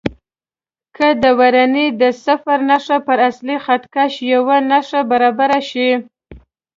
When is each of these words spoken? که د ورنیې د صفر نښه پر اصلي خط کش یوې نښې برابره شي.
که 0.95 1.07
د 1.23 1.25
ورنیې 1.39 1.85
د 2.01 2.03
صفر 2.25 2.57
نښه 2.69 2.97
پر 3.07 3.17
اصلي 3.29 3.57
خط 3.65 3.83
کش 3.95 4.13
یوې 4.33 4.57
نښې 4.69 5.01
برابره 5.11 5.59
شي. 5.69 5.89